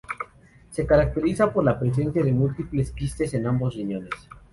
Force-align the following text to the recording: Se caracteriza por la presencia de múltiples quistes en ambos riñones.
Se 0.71 0.87
caracteriza 0.87 1.53
por 1.53 1.63
la 1.63 1.77
presencia 1.77 2.23
de 2.23 2.31
múltiples 2.33 2.91
quistes 2.91 3.35
en 3.35 3.45
ambos 3.45 3.75
riñones. 3.75 4.09